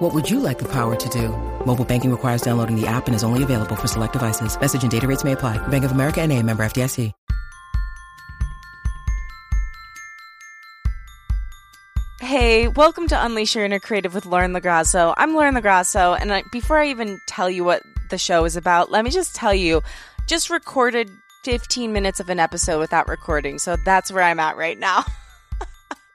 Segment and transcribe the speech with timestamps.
[0.00, 1.28] What would you like the power to do?
[1.66, 4.58] Mobile banking requires downloading the app and is only available for select devices.
[4.58, 5.58] Message and data rates may apply.
[5.68, 7.12] Bank of America and a member FDIC.
[12.20, 15.12] Hey, welcome to Unleash Your Inner Creative with Lauren LaGrasso.
[15.18, 18.90] I'm Lauren LaGrasso, and I, before I even tell you what the show is about,
[18.90, 19.82] let me just tell you,
[20.26, 21.10] just recorded
[21.44, 25.04] 15 minutes of an episode without recording, so that's where I'm at right now.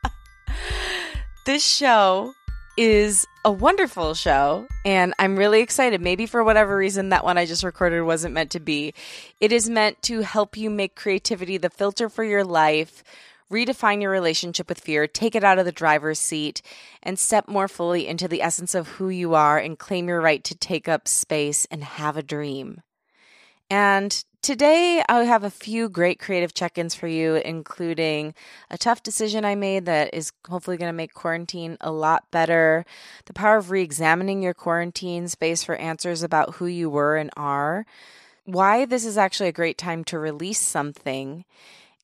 [1.45, 2.33] this show
[2.77, 6.01] is a wonderful show, and I'm really excited.
[6.01, 8.93] Maybe for whatever reason, that one I just recorded wasn't meant to be.
[9.39, 13.03] It is meant to help you make creativity the filter for your life
[13.51, 16.61] redefine your relationship with fear, take it out of the driver's seat,
[17.03, 20.43] and step more fully into the essence of who you are and claim your right
[20.43, 22.81] to take up space and have a dream.
[23.69, 28.35] And today I have a few great creative check ins for you, including
[28.69, 32.85] a tough decision I made that is hopefully going to make quarantine a lot better,
[33.25, 37.31] the power of re examining your quarantine space for answers about who you were and
[37.35, 37.87] are,
[38.43, 41.43] why this is actually a great time to release something,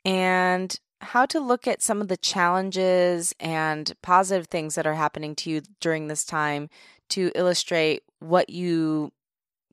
[0.03, 5.35] and how to look at some of the challenges and positive things that are happening
[5.35, 6.71] to you during this time
[7.09, 9.11] to illustrate what you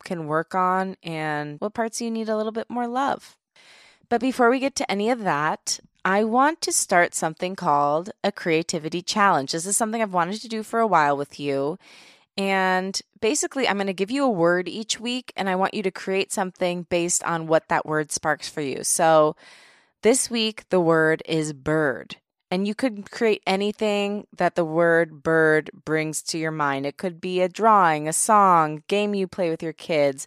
[0.05, 3.37] can work on and what parts you need a little bit more love.
[4.09, 8.33] But before we get to any of that, I want to start something called a
[8.33, 9.53] creativity challenge.
[9.53, 11.79] This is something I've wanted to do for a while with you.
[12.39, 15.83] And basically, I'm going to give you a word each week, and I want you
[15.83, 18.85] to create something based on what that word sparks for you.
[18.85, 19.35] So,
[20.03, 22.17] this week, the word is bird.
[22.51, 26.87] And you could create anything that the word bird brings to your mind.
[26.87, 30.27] It could be a drawing, a song, game you play with your kids,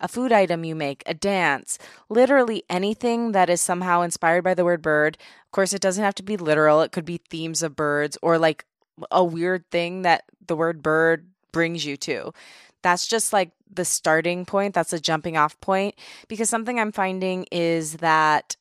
[0.00, 1.78] a food item you make, a dance,
[2.08, 5.16] literally anything that is somehow inspired by the word bird.
[5.44, 8.38] Of course, it doesn't have to be literal, it could be themes of birds or
[8.38, 8.64] like
[9.10, 12.32] a weird thing that the word bird brings you to.
[12.82, 15.94] That's just like the starting point, that's a jumping off point.
[16.28, 18.56] Because something I'm finding is that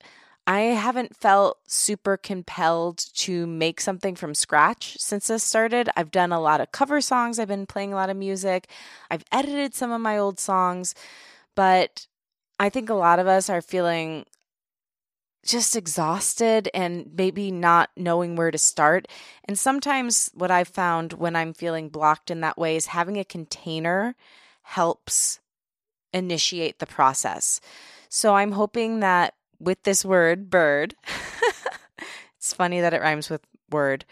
[0.49, 5.89] I haven't felt super compelled to make something from scratch since this started.
[5.95, 8.67] I've done a lot of cover songs, I've been playing a lot of music,
[9.11, 10.95] I've edited some of my old songs,
[11.53, 12.07] but
[12.59, 14.25] I think a lot of us are feeling
[15.45, 19.07] just exhausted and maybe not knowing where to start.
[19.45, 23.23] And sometimes what I've found when I'm feeling blocked in that way is having a
[23.23, 24.15] container
[24.63, 25.41] helps
[26.11, 27.61] initiate the process.
[28.09, 30.95] So I'm hoping that with this word, bird.
[32.37, 34.05] it's funny that it rhymes with word.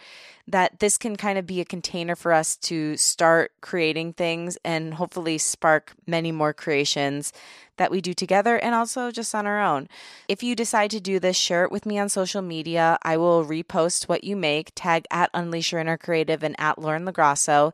[0.50, 4.94] That this can kind of be a container for us to start creating things and
[4.94, 7.34] hopefully spark many more creations
[7.78, 9.90] that we do together and also just on our own.
[10.28, 12.98] If you decide to do this, share it with me on social media.
[13.04, 17.06] I will repost what you make, tag at Unleash Your Inner Creative and at Lauren
[17.06, 17.74] LaGrasso.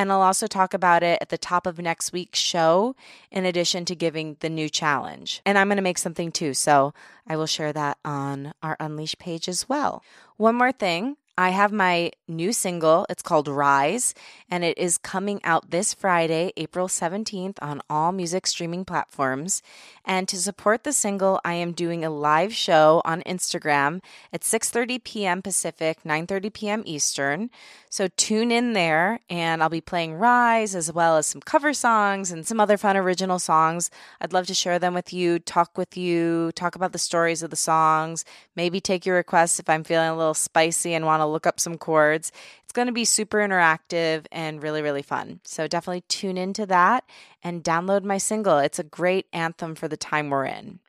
[0.00, 2.96] And I'll also talk about it at the top of next week's show,
[3.30, 5.42] in addition to giving the new challenge.
[5.44, 6.54] And I'm going to make something too.
[6.54, 6.94] So
[7.26, 10.02] I will share that on our Unleash page as well.
[10.38, 13.06] One more thing I have my new single.
[13.08, 14.12] It's called Rise,
[14.50, 19.62] and it is coming out this Friday, April 17th, on all music streaming platforms.
[20.04, 24.02] And to support the single, I am doing a live show on Instagram
[24.34, 25.40] at 6:30 p.m.
[25.40, 26.82] Pacific, 9:30 p.m.
[26.84, 27.48] Eastern.
[27.88, 32.30] So tune in there, and I'll be playing Rise as well as some cover songs
[32.30, 33.90] and some other fun original songs.
[34.20, 37.48] I'd love to share them with you, talk with you, talk about the stories of
[37.48, 41.29] the songs, maybe take your requests if I'm feeling a little spicy and want to
[41.30, 42.32] look up some chords.
[42.62, 45.40] It's going to be super interactive and really, really fun.
[45.44, 47.04] So definitely tune into that
[47.42, 48.58] and download my single.
[48.58, 50.80] It's a great anthem for the time we're in.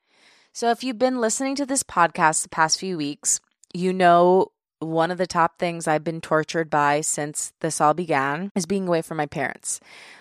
[0.53, 3.39] So if you've been listening to this podcast the past few weeks,
[3.73, 8.51] you know one of the top things I've been tortured by since this all began
[8.55, 9.79] is being away from my parents.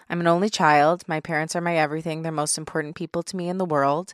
[0.08, 1.02] I'm an only child.
[1.08, 2.22] My parents are my everything.
[2.22, 4.12] They're most important people to me in the world.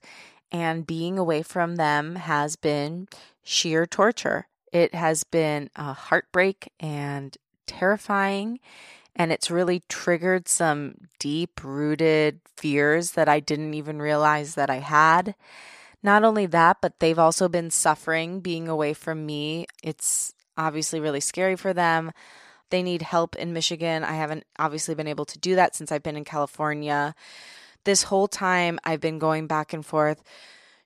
[0.52, 3.08] And being away from them has been
[3.42, 4.46] sheer torture.
[4.72, 7.36] It has been a heartbreak and
[7.66, 8.60] terrifying.
[9.14, 14.76] And it's really triggered some deep rooted fears that I didn't even realize that I
[14.76, 15.34] had.
[16.02, 19.66] Not only that, but they've also been suffering being away from me.
[19.82, 22.12] It's obviously really scary for them.
[22.70, 24.04] They need help in Michigan.
[24.04, 27.14] I haven't obviously been able to do that since I've been in California.
[27.84, 30.22] This whole time, I've been going back and forth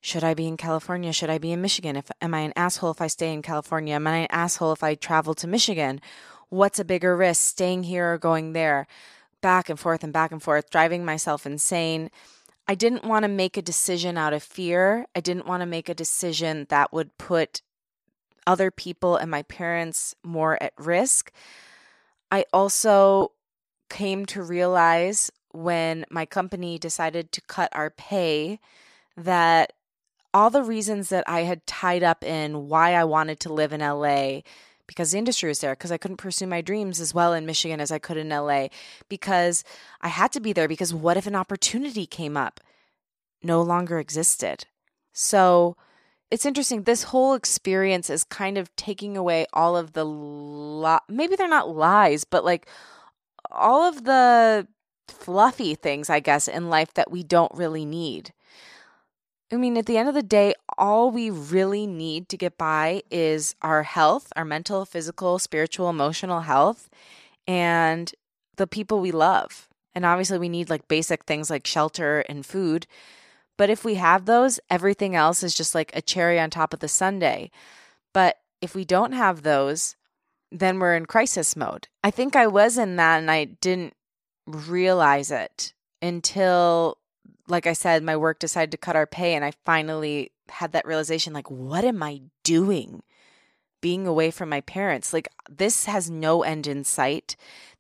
[0.00, 1.12] should I be in California?
[1.12, 1.97] Should I be in Michigan?
[1.97, 3.94] If am I an asshole if I stay in California?
[3.94, 6.00] Am I an asshole if I travel to Michigan?
[6.49, 8.87] What's a bigger risk, staying here or going there?
[9.43, 12.11] Back and forth and back and forth, driving myself insane.
[12.67, 15.06] I didn't want to make a decision out of fear.
[15.14, 17.62] I didn't want to make a decision that would put
[18.46, 21.31] other people and my parents more at risk.
[22.32, 23.32] I also
[23.91, 28.61] came to realize when my company decided to cut our pay
[29.17, 29.73] that
[30.32, 33.81] all the reasons that I had tied up in why I wanted to live in
[33.81, 34.41] LA
[34.91, 37.81] because the industry was there, because I couldn't pursue my dreams as well in Michigan
[37.81, 38.67] as I could in LA,
[39.09, 39.62] because
[40.00, 42.59] I had to be there, because what if an opportunity came up?
[43.41, 44.67] No longer existed.
[45.12, 45.77] So
[46.29, 46.82] it's interesting.
[46.82, 51.73] This whole experience is kind of taking away all of the, li- maybe they're not
[51.73, 52.67] lies, but like
[53.49, 54.67] all of the
[55.06, 58.32] fluffy things, I guess, in life that we don't really need.
[59.52, 63.02] I mean, at the end of the day, all we really need to get by
[63.11, 66.88] is our health, our mental, physical, spiritual, emotional health,
[67.49, 68.12] and
[68.56, 69.69] the people we love.
[69.93, 72.87] And obviously, we need like basic things like shelter and food.
[73.58, 76.81] But if we have those, everything else is just like a cherry on top of
[76.81, 77.50] the sundae.
[78.14, 79.96] But if we don't have those,
[80.53, 81.88] then we're in crisis mode.
[82.05, 83.94] I think I was in that and I didn't
[84.46, 86.99] realize it until
[87.50, 90.87] like I said, my work decided to cut our pay, and I finally had that
[90.87, 93.02] realization like, what am I doing
[93.81, 95.12] being away from my parents?
[95.12, 97.37] Like, this has no end in sight.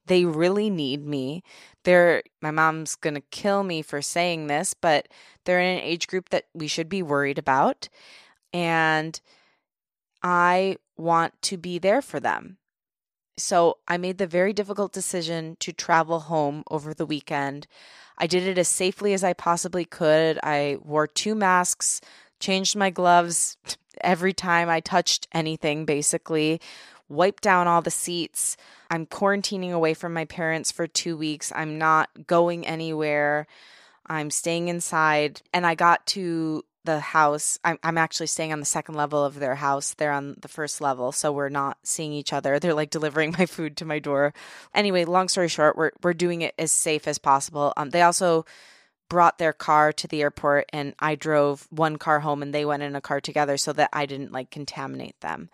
[0.06, 1.42] They really need me.
[1.84, 5.08] They're, my mom's to kill me for saying this, but
[5.44, 7.88] they're in an age group that we should be worried about.
[8.52, 9.20] And
[10.22, 12.58] I want to be there for them.
[13.36, 17.66] So I made the very difficult decision to travel home over the weekend.
[18.20, 20.38] I did it as safely as I possibly could.
[20.42, 22.02] I wore two masks,
[22.38, 23.56] changed my gloves
[24.02, 26.60] every time I touched anything, basically,
[27.08, 28.58] wiped down all the seats.
[28.90, 31.50] I'm quarantining away from my parents for two weeks.
[31.56, 33.46] I'm not going anywhere.
[34.06, 35.40] I'm staying inside.
[35.54, 37.58] And I got to the house.
[37.64, 39.94] I'm, I'm actually staying on the second level of their house.
[39.94, 42.58] They're on the first level, so we're not seeing each other.
[42.60, 44.32] They're like delivering my food to my door.
[44.74, 47.72] Anyway, long story short, we're we're doing it as safe as possible.
[47.76, 48.46] Um, they also
[49.08, 52.82] brought their car to the airport, and I drove one car home, and they went
[52.82, 55.50] in a car together, so that I didn't like contaminate them.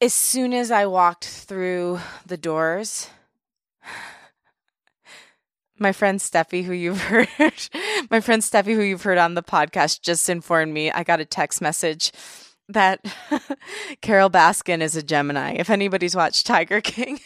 [0.00, 3.08] As soon as I walked through the doors,
[5.80, 7.28] my friend Steffi, who you've heard,
[8.10, 10.90] my friend Steffi, who you've heard on the podcast, just informed me.
[10.92, 12.12] I got a text message
[12.68, 13.00] that
[14.02, 15.54] Carole Baskin is a Gemini.
[15.58, 17.18] If anybody's watched Tiger King,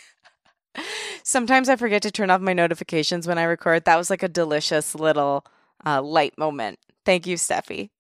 [1.23, 3.85] sometimes I forget to turn off my notifications when I record.
[3.85, 5.45] That was like a delicious little
[5.85, 6.79] uh, light moment.
[7.05, 7.91] Thank you, Steffi.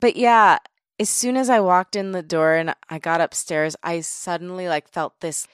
[0.00, 0.58] But yeah,
[0.98, 4.88] as soon as I walked in the door and I got upstairs, I suddenly like
[4.88, 5.46] felt this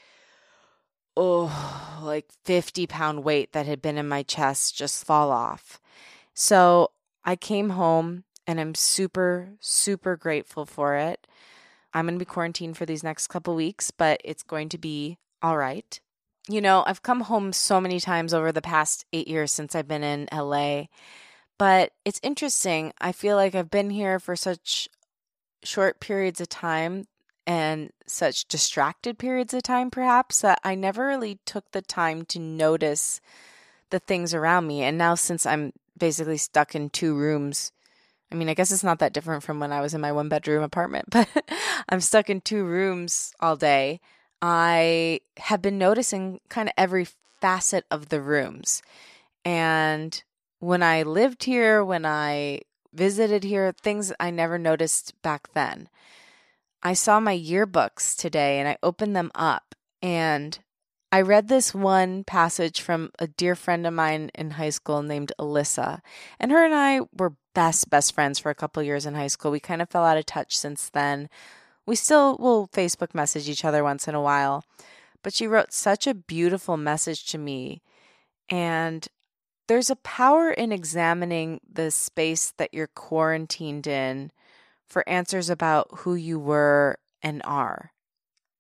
[1.17, 5.81] oh, like 50 pound weight that had been in my chest just fall off.
[6.35, 6.91] So
[7.25, 11.27] I came home and I'm super, super grateful for it.
[11.95, 15.19] I'm going to be quarantined for these next couple weeks, but it's going to be
[15.43, 16.01] all right.
[16.49, 19.87] You know, I've come home so many times over the past eight years since I've
[19.87, 20.85] been in LA,
[21.59, 22.93] but it's interesting.
[23.01, 24.89] I feel like I've been here for such
[25.63, 27.05] short periods of time
[27.47, 32.39] and such distracted periods of time, perhaps, that I never really took the time to
[32.39, 33.21] notice
[33.91, 34.83] the things around me.
[34.83, 37.73] And now, since I'm basically stuck in two rooms,
[38.31, 40.29] I mean, I guess it's not that different from when I was in my one
[40.29, 41.29] bedroom apartment, but
[41.89, 44.01] I'm stuck in two rooms all day.
[44.41, 47.07] I have been noticing kind of every
[47.41, 48.83] facet of the rooms.
[49.45, 50.23] And
[50.61, 52.63] when I lived here, when I
[52.93, 55.89] visited here, things I never noticed back then.
[56.83, 60.59] I saw my yearbooks today and I opened them up and
[61.13, 65.31] I read this one passage from a dear friend of mine in high school named
[65.39, 66.01] Alyssa.
[66.41, 69.51] And her and I were best, best friends for a couple years in high school.
[69.51, 71.29] We kind of fell out of touch since then.
[71.85, 74.65] We still will Facebook message each other once in a while.
[75.23, 77.83] But she wrote such a beautiful message to me.
[78.49, 79.07] And
[79.69, 84.33] there's a power in examining the space that you're quarantined in
[84.93, 87.93] for answers about who you were and are.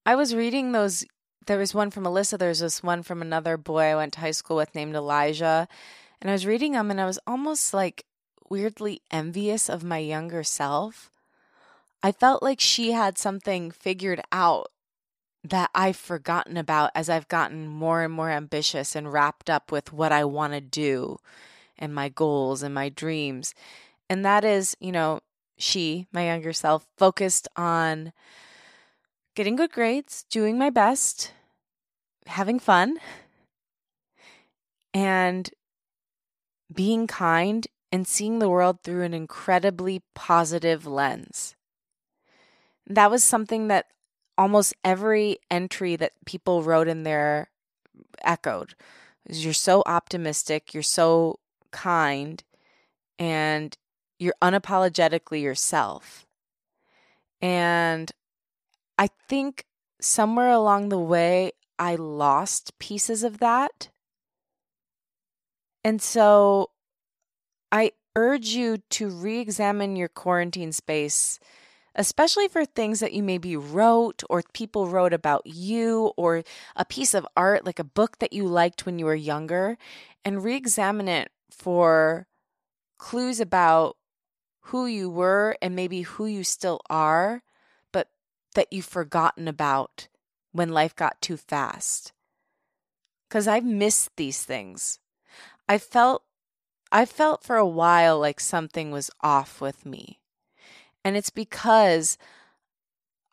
[0.07, 1.05] I was reading those.
[1.47, 4.31] There was one from Alyssa, there's this one from another boy I went to high
[4.31, 5.69] school with named Elijah.
[6.21, 8.07] And I was reading them and I was almost like
[8.49, 11.11] weirdly envious of my younger self.
[12.03, 14.69] I felt like she had something figured out
[15.45, 19.93] that I've forgotten about as I've gotten more and more ambitious and wrapped up with
[19.93, 21.19] what I want to do
[21.77, 23.55] and my goals and my dreams.
[24.09, 25.21] And that is, you know,
[25.63, 28.13] she, my younger self, focused on
[29.35, 31.33] getting good grades, doing my best,
[32.27, 32.99] having fun,
[34.93, 35.51] and
[36.73, 41.55] being kind and seeing the world through an incredibly positive lens.
[42.87, 43.87] That was something that
[44.37, 47.51] almost every entry that people wrote in there
[48.25, 48.75] echoed.
[49.29, 51.39] You're so optimistic, you're so
[51.71, 52.43] kind,
[53.19, 53.77] and
[54.23, 56.27] you're unapologetically yourself.
[57.41, 58.11] And
[58.97, 59.65] I think
[60.01, 63.89] somewhere along the way, I lost pieces of that.
[65.83, 66.71] And so
[67.73, 71.41] I urge you to re examine your quarantine space,
[71.97, 76.45] especially for things that you maybe wrote or people wrote about you or
[76.77, 79.77] a piece of art, like a book that you liked when you were younger,
[80.25, 82.29] and re examine it for
[82.99, 83.97] clues about
[84.67, 87.43] who you were and maybe who you still are,
[87.93, 88.09] but
[88.55, 90.09] that you've forgotten about
[90.53, 92.13] when life got too fast.
[93.29, 94.99] Because I've missed these things.
[95.69, 96.23] I felt
[96.95, 100.21] I felt for a while like something was off with me.
[101.05, 102.19] And it's because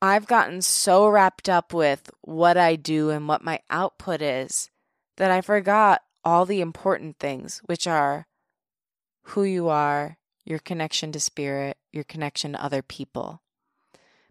[0.01, 4.71] I've gotten so wrapped up with what I do and what my output is
[5.17, 8.27] that I forgot all the important things, which are
[9.23, 10.17] who you are,
[10.49, 13.41] your connection to spirit, your connection to other people.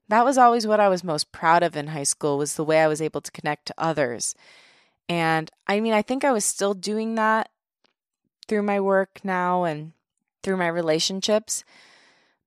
[0.08, 2.80] That was always what I was most proud of in high school was the way
[2.80, 4.34] I was able to connect to others.
[5.08, 7.50] And I mean, I think I was still doing that
[8.48, 9.92] through my work now and
[10.42, 11.62] through my relationships.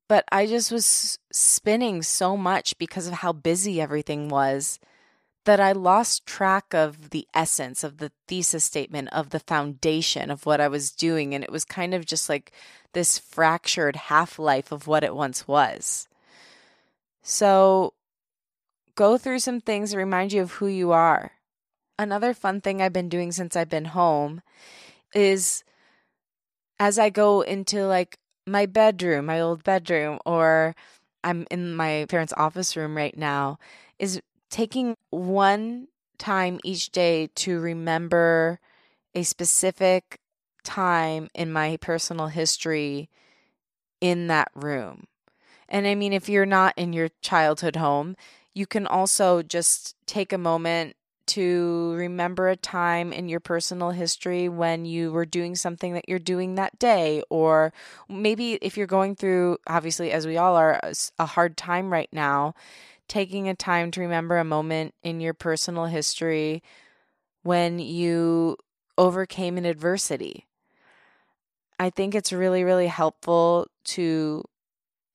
[0.07, 4.79] But I just was spinning so much because of how busy everything was
[5.45, 10.45] that I lost track of the essence of the thesis statement, of the foundation of
[10.45, 11.33] what I was doing.
[11.33, 12.51] And it was kind of just like
[12.93, 16.07] this fractured half life of what it once was.
[17.23, 17.93] So
[18.95, 21.31] go through some things that remind you of who you are.
[21.97, 24.41] Another fun thing I've been doing since I've been home
[25.13, 25.63] is
[26.79, 28.17] as I go into like
[28.47, 30.75] my bedroom, my old bedroom, or
[31.23, 33.59] I'm in my parents' office room right now,
[33.99, 34.19] is
[34.51, 35.87] taking one
[36.19, 38.59] time each day to remember
[39.15, 40.19] a specific
[40.63, 43.09] time in my personal history
[43.99, 45.07] in that room.
[45.67, 48.15] And I mean, if you're not in your childhood home,
[48.53, 50.95] you can also just take a moment
[51.27, 56.19] to remember a time in your personal history when you were doing something that you're
[56.19, 57.23] doing that day.
[57.29, 57.71] Or
[58.09, 60.81] maybe if you're going through, obviously, as we all are,
[61.17, 62.53] a hard time right now,
[63.11, 66.63] taking a time to remember a moment in your personal history
[67.43, 68.55] when you
[68.97, 70.47] overcame an adversity.
[71.77, 74.45] I think it's really, really helpful to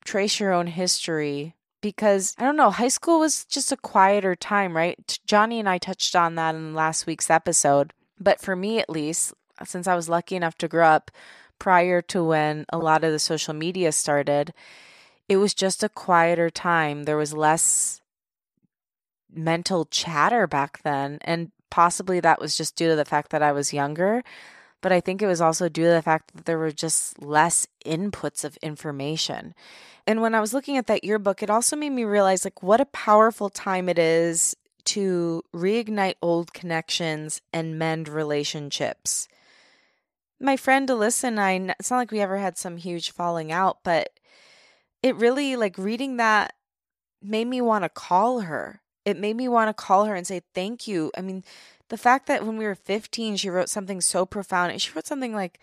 [0.05, 4.77] trace your own history because I don't know, high school was just a quieter time,
[4.77, 5.19] right?
[5.27, 7.95] Johnny and I touched on that in last week's episode.
[8.21, 9.33] But for me, at least,
[9.65, 11.11] since I was lucky enough to grow up
[11.59, 14.53] prior to when a lot of the social media started,
[15.29, 17.05] it was just a quieter time.
[17.05, 18.01] There was less
[19.33, 21.19] mental chatter back then.
[21.23, 24.23] And possibly that was just due to the fact that I was younger.
[24.81, 27.67] But I think it was also due to the fact that there were just less
[27.85, 29.55] inputs of information.
[30.07, 32.81] And when I was looking at that yearbook, it also made me realize like what
[32.81, 34.55] a powerful time it is
[34.85, 39.27] to reignite old connections and mend relationships.
[40.39, 43.79] My friend Alyssa and I, it's not like we ever had some huge falling out,
[43.83, 44.11] but
[45.07, 46.55] it really, like reading that
[47.23, 48.81] made me want to call her.
[49.05, 51.13] It made me want to call her and say thank you.
[51.17, 51.45] I mean,
[51.91, 54.73] the fact that when we were 15, she wrote something so profound.
[54.73, 55.61] And she wrote something like,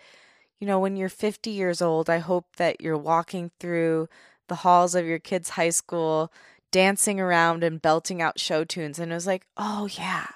[0.62, 4.07] you know, when you're 50 years old, I hope that you're walking through
[4.47, 6.31] the halls of your kid's high school,
[6.71, 8.97] dancing around and belting out show tunes.
[8.97, 10.27] And it was like, oh, yeah,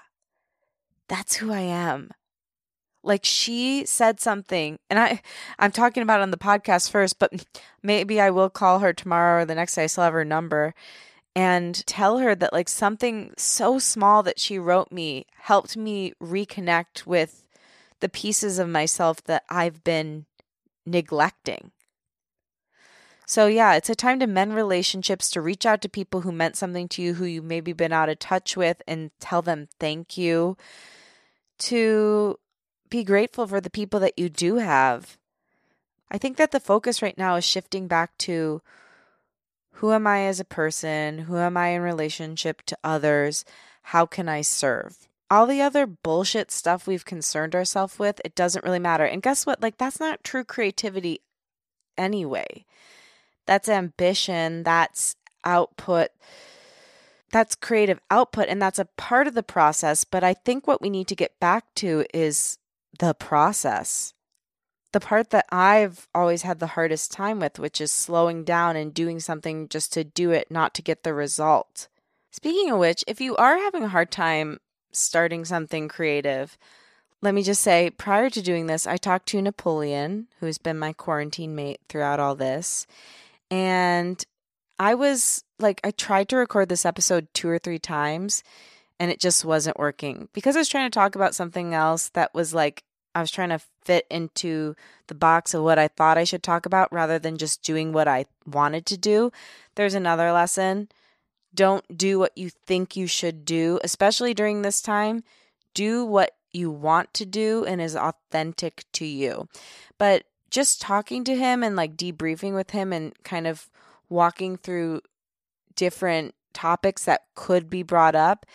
[1.07, 2.11] that's who I am.
[3.07, 5.21] Like she said something, and I,
[5.57, 7.45] I'm talking about on the podcast first, but
[7.83, 9.83] maybe I will call her tomorrow or the next day.
[9.83, 10.75] I still have her number
[11.35, 17.05] and tell her that like something so small that she wrote me helped me reconnect
[17.05, 17.47] with
[17.99, 20.25] the pieces of myself that I've been
[20.85, 21.71] neglecting.
[23.29, 26.55] So, yeah, it's a time to mend relationships, to reach out to people who meant
[26.55, 30.17] something to you, who you maybe been out of touch with, and tell them thank
[30.17, 30.55] you.
[31.59, 32.39] To
[32.89, 35.17] be grateful for the people that you do have.
[36.09, 38.61] I think that the focus right now is shifting back to
[39.73, 41.19] who am I as a person?
[41.19, 43.45] Who am I in relationship to others?
[43.83, 45.07] How can I serve?
[45.29, 49.03] All the other bullshit stuff we've concerned ourselves with, it doesn't really matter.
[49.05, 49.61] And guess what?
[49.61, 51.21] Like, that's not true creativity
[51.97, 52.65] anyway
[53.47, 56.09] that's ambition, that's output,
[57.31, 60.03] that's creative output, and that's a part of the process.
[60.03, 62.59] But I think what we need to get back to is
[62.99, 64.13] the process.
[64.93, 68.93] The part that I've always had the hardest time with, which is slowing down and
[68.93, 71.87] doing something just to do it, not to get the result.
[72.31, 74.59] Speaking of which, if you are having a hard time
[74.91, 76.57] starting something creative,
[77.21, 80.93] let me just say prior to doing this, I talked to Napoleon, who's been my
[80.93, 82.85] quarantine mate throughout all this.
[83.49, 84.23] And
[84.79, 88.43] I was like, I tried to record this episode two or three times
[88.99, 92.33] and it just wasn't working because I was trying to talk about something else that
[92.33, 92.83] was like,
[93.17, 94.75] I was trying to fit into
[95.07, 98.07] the box of what I thought I should talk about rather than just doing what
[98.07, 99.31] I wanted to do.
[99.73, 100.89] There's another lesson.
[101.51, 105.23] Don't do what you think you should do, especially during this time.
[105.73, 109.49] Do what you want to do and is authentic to you.
[109.97, 113.67] But just talking to him and like debriefing with him and kind of
[114.09, 115.01] walking through
[115.75, 118.45] different topics that could be brought up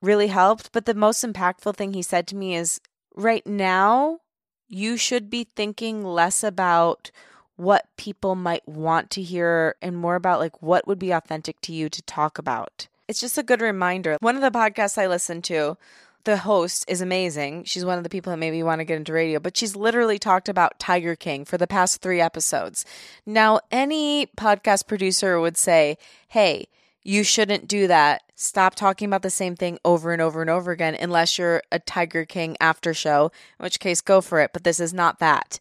[0.00, 0.72] really helped.
[0.72, 2.80] But the most impactful thing he said to me is
[3.14, 4.20] right now,
[4.68, 7.10] you should be thinking less about
[7.56, 11.72] what people might want to hear and more about like what would be authentic to
[11.72, 12.88] you to talk about.
[13.08, 14.16] It's just a good reminder.
[14.20, 15.76] One of the podcasts I listen to
[16.24, 17.64] the host is amazing.
[17.64, 19.74] She's one of the people that made me want to get into radio, but she's
[19.74, 22.84] literally talked about Tiger King for the past three episodes.
[23.26, 26.68] Now, any podcast producer would say, hey,
[27.02, 28.22] you shouldn't do that.
[28.34, 31.78] Stop talking about the same thing over and over and over again, unless you're a
[31.78, 34.52] Tiger King after show, in which case, go for it.
[34.52, 35.58] But this is not that.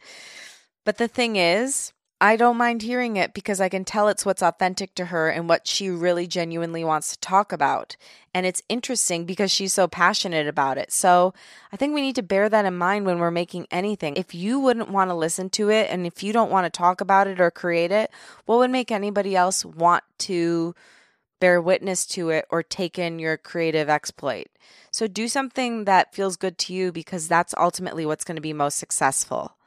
[0.84, 1.94] But the thing is,
[2.24, 5.50] I don't mind hearing it because I can tell it's what's authentic to her and
[5.50, 7.98] what she really genuinely wants to talk about.
[8.32, 10.92] And it's interesting because she's so passionate about it.
[10.92, 11.34] So
[11.74, 14.18] I think we need to bear that in mind when we're making anything.
[14.18, 17.02] If you wouldn't want to listen to it and if you don't want to talk
[17.02, 18.12] about it or create it,
[18.46, 20.76] what would make anybody else want to
[21.42, 24.48] bear witness to it or take in your creative exploit?
[24.92, 28.54] So do something that feels good to you because that's ultimately what's going to be
[28.54, 29.58] most successful.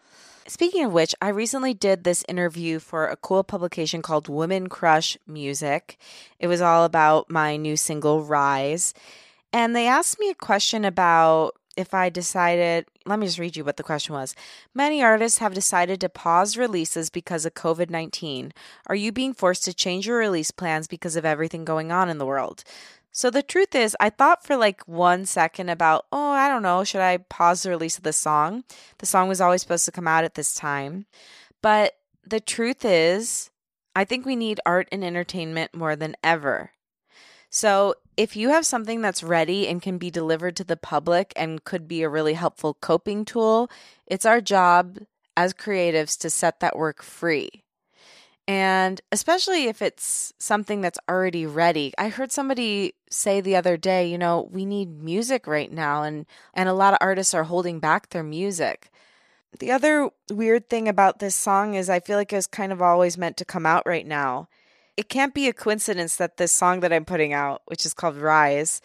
[0.47, 5.17] Speaking of which, I recently did this interview for a cool publication called Women Crush
[5.27, 5.99] Music.
[6.39, 8.95] It was all about my new single, Rise.
[9.55, 13.65] And they asked me a question about if I decided, let me just read you
[13.65, 14.35] what the question was.
[14.75, 18.53] Many artists have decided to pause releases because of COVID 19.
[18.87, 22.19] Are you being forced to change your release plans because of everything going on in
[22.19, 22.65] the world?
[23.17, 26.83] So the truth is, I thought for like one second about, oh, I don't know,
[26.83, 28.65] should I pause the release of the song?
[28.99, 31.07] The song was always supposed to come out at this time.
[31.63, 31.93] But
[32.27, 33.51] the truth is,
[33.95, 36.73] I think we need art and entertainment more than ever.
[37.55, 41.63] So if you have something that's ready and can be delivered to the public and
[41.63, 43.71] could be a really helpful coping tool,
[44.09, 44.99] it's our job
[45.37, 47.63] as creatives to set that work free.
[48.49, 51.93] And especially if it's something that's already ready.
[51.97, 56.27] I heard somebody say the other day, you know, we need music right now and
[56.55, 58.91] and a lot of artists are holding back their music.
[59.61, 62.83] The other weird thing about this song is I feel like it was kind of
[62.83, 64.49] always meant to come out right now.
[64.97, 68.17] It can't be a coincidence that this song that I'm putting out, which is called
[68.17, 68.81] Rise,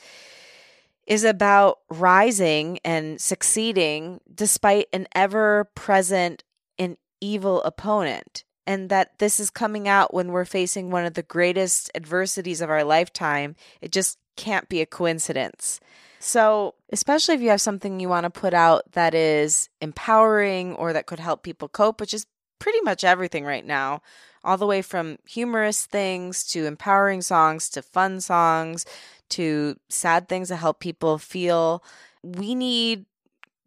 [1.05, 6.43] is about rising and succeeding despite an ever present
[6.77, 11.23] and evil opponent and that this is coming out when we're facing one of the
[11.23, 13.55] greatest adversities of our lifetime.
[13.81, 15.79] It just can't be a coincidence.
[16.19, 20.93] So, especially if you have something you want to put out that is empowering or
[20.93, 22.27] that could help people cope, which is
[22.59, 24.01] pretty much everything right now,
[24.43, 28.85] all the way from humorous things to empowering songs to fun songs
[29.29, 31.83] to sad things that help people feel.
[32.23, 33.05] We need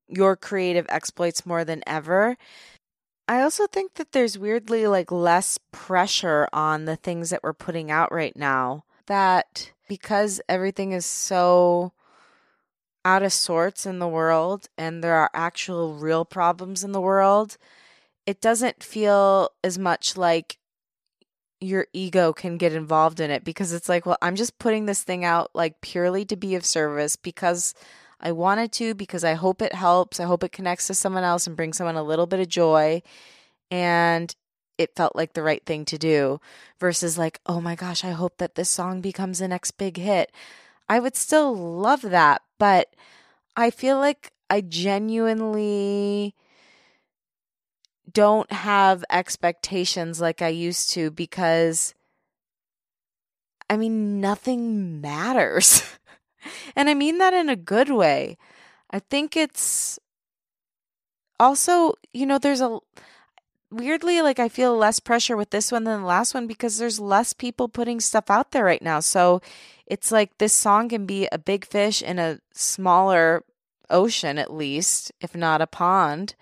[0.08, 2.36] your creative exploits more than ever.
[3.28, 7.90] I also think that there's weirdly like less pressure on the things that we're putting
[7.90, 8.84] out right now.
[9.06, 11.92] That because everything is so
[13.04, 17.56] out of sorts in the world and there are actual real problems in the world,
[18.26, 20.58] it doesn't feel as much like
[21.60, 25.02] your ego can get involved in it because it's like, well, I'm just putting this
[25.02, 27.72] thing out like purely to be of service because
[28.20, 30.20] I wanted to because I hope it helps.
[30.20, 33.02] I hope it connects to someone else and brings someone a little bit of joy.
[33.70, 34.34] And
[34.78, 36.40] it felt like the right thing to do
[36.78, 40.32] versus like, oh my gosh, I hope that this song becomes the next big hit.
[40.88, 42.94] I would still love that, but
[43.56, 46.34] I feel like I genuinely
[48.12, 51.94] don't have expectations like I used to because
[53.72, 55.82] I mean, nothing matters.
[56.76, 58.36] and I mean that in a good way.
[58.90, 59.98] I think it's
[61.40, 62.78] also, you know, there's a
[63.70, 67.00] weirdly, like I feel less pressure with this one than the last one because there's
[67.00, 69.00] less people putting stuff out there right now.
[69.00, 69.40] So
[69.86, 73.42] it's like this song can be a big fish in a smaller
[73.88, 76.34] ocean, at least, if not a pond.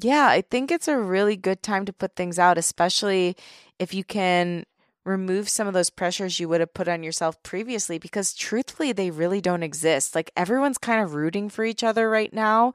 [0.00, 3.36] Yeah, I think it's a really good time to put things out, especially
[3.78, 4.64] if you can
[5.04, 9.10] remove some of those pressures you would have put on yourself previously because truthfully they
[9.10, 10.14] really don't exist.
[10.14, 12.74] Like everyone's kind of rooting for each other right now.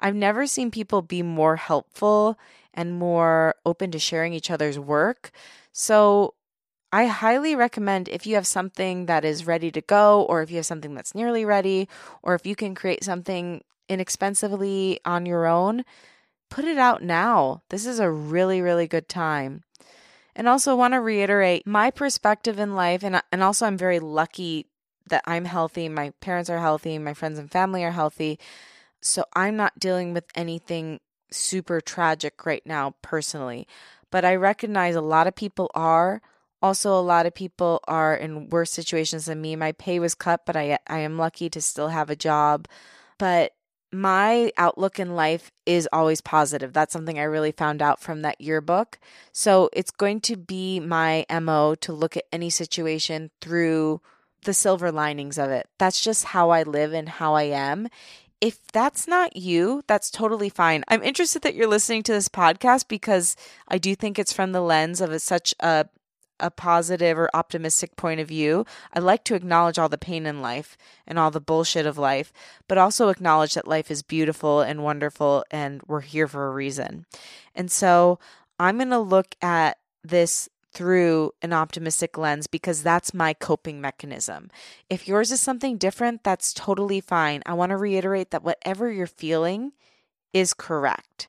[0.00, 2.38] I've never seen people be more helpful
[2.74, 5.32] and more open to sharing each other's work.
[5.72, 6.34] So
[6.92, 10.56] I highly recommend if you have something that is ready to go, or if you
[10.56, 11.88] have something that's nearly ready,
[12.22, 15.84] or if you can create something inexpensively on your own,
[16.50, 17.62] put it out now.
[17.70, 19.62] This is a really, really good time.
[20.36, 24.66] And also want to reiterate my perspective in life and and also I'm very lucky
[25.08, 28.38] that I'm healthy, my parents are healthy, my friends and family are healthy.
[29.00, 33.66] So I'm not dealing with anything super tragic right now personally,
[34.10, 36.22] but I recognize a lot of people are.
[36.62, 39.56] Also, a lot of people are in worse situations than me.
[39.56, 42.68] My pay was cut, but I I am lucky to still have a job.
[43.18, 43.52] But
[43.92, 46.72] my outlook in life is always positive.
[46.72, 48.98] That's something I really found out from that yearbook.
[49.32, 54.00] So it's going to be my MO to look at any situation through
[54.44, 55.68] the silver linings of it.
[55.78, 57.88] That's just how I live and how I am.
[58.40, 60.82] If that's not you, that's totally fine.
[60.88, 63.36] I'm interested that you're listening to this podcast because
[63.68, 65.86] I do think it's from the lens of a, such a
[66.40, 68.64] a positive or optimistic point of view.
[68.92, 70.76] I like to acknowledge all the pain in life
[71.06, 72.32] and all the bullshit of life,
[72.68, 77.06] but also acknowledge that life is beautiful and wonderful and we're here for a reason.
[77.54, 78.18] And so
[78.58, 84.50] I'm going to look at this through an optimistic lens because that's my coping mechanism.
[84.88, 87.42] If yours is something different, that's totally fine.
[87.44, 89.72] I want to reiterate that whatever you're feeling
[90.32, 91.28] is correct.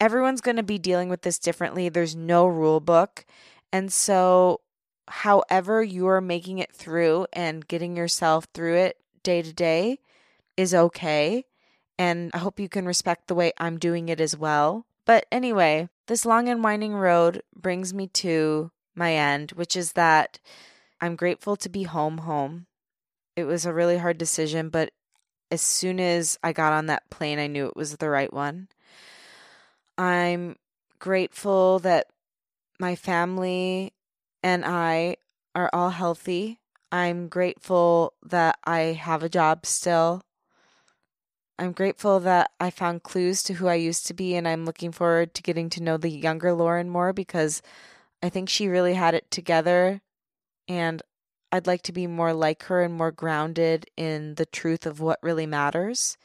[0.00, 1.88] everyone's going to be dealing with this differently.
[1.88, 3.24] There's no rule book.
[3.72, 4.60] And so,
[5.08, 9.98] however you are making it through and getting yourself through it day to day
[10.56, 11.44] is okay.
[11.98, 14.86] And I hope you can respect the way I'm doing it as well.
[15.06, 20.40] But anyway, this long and winding road brings me to my end, which is that
[21.00, 22.66] I'm grateful to be home, home.
[23.36, 24.90] It was a really hard decision, but
[25.50, 28.68] as soon as I got on that plane, I knew it was the right one.
[29.98, 30.56] I'm
[30.98, 32.06] grateful that
[32.78, 33.92] my family
[34.42, 35.16] and I
[35.54, 36.60] are all healthy.
[36.92, 40.22] I'm grateful that I have a job still.
[41.58, 44.92] I'm grateful that I found clues to who I used to be, and I'm looking
[44.92, 47.62] forward to getting to know the younger Lauren more because
[48.22, 50.02] I think she really had it together.
[50.68, 51.02] And
[51.50, 55.18] I'd like to be more like her and more grounded in the truth of what
[55.22, 56.18] really matters.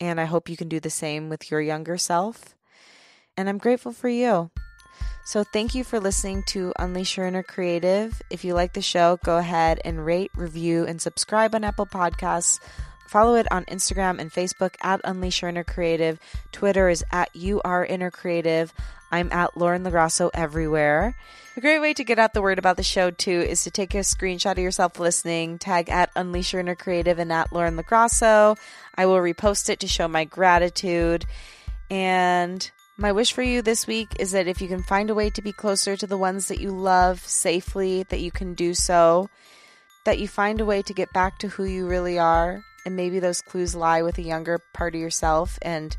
[0.00, 2.56] And I hope you can do the same with your younger self
[3.36, 4.50] and I'm grateful for you.
[5.26, 8.20] So, thank you for listening to Unleash Your Inner Creative.
[8.28, 12.60] If you like the show, go ahead and rate, review, and subscribe on Apple Podcasts.
[13.08, 16.18] Follow it on Instagram and Facebook at Unleash Your Inner Creative.
[16.52, 18.72] Twitter is at You Are Inner Creative.
[19.10, 21.14] I'm at Lauren LaGrasso everywhere.
[21.56, 23.94] A great way to get out the word about the show, too, is to take
[23.94, 28.58] a screenshot of yourself listening, tag at Unleash Your Inner Creative and at Lauren LaGrasso.
[28.96, 31.24] I will repost it to show my gratitude.
[31.88, 35.28] And my wish for you this week is that if you can find a way
[35.30, 39.28] to be closer to the ones that you love safely, that you can do so,
[40.04, 42.62] that you find a way to get back to who you really are.
[42.86, 45.96] And maybe those clues lie with a younger part of yourself and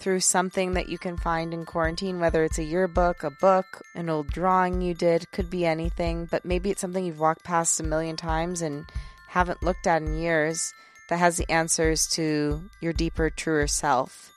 [0.00, 4.10] through something that you can find in quarantine, whether it's a yearbook, a book, an
[4.10, 7.84] old drawing you did, could be anything, but maybe it's something you've walked past a
[7.84, 8.84] million times and
[9.28, 10.74] haven't looked at in years
[11.08, 14.33] that has the answers to your deeper, truer self.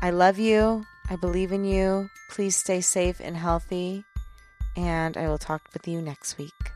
[0.00, 0.86] I love you.
[1.10, 2.08] I believe in you.
[2.30, 4.04] Please stay safe and healthy.
[4.76, 6.72] And I will talk with you next week.